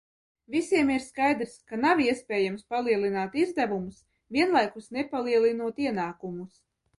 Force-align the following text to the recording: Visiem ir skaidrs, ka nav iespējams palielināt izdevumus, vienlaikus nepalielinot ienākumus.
Visiem 0.53 0.87
ir 0.93 1.01
skaidrs, 1.07 1.51
ka 1.71 1.77
nav 1.81 2.01
iespējams 2.05 2.63
palielināt 2.75 3.37
izdevumus, 3.43 4.01
vienlaikus 4.39 4.89
nepalielinot 4.97 5.85
ienākumus. 5.87 6.59